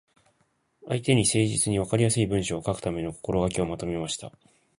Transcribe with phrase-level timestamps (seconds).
[0.87, 4.31] 相手に誠実に、わかりやすい文章を書くための心がけをまとめました。